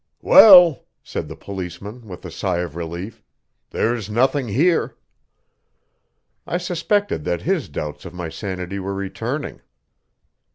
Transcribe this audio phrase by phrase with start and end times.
[0.23, 3.21] "Well," said the policeman, with a sigh of relief,
[3.69, 4.95] "there's nothing here."
[6.47, 9.61] I suspected that his doubts of my sanity were returning.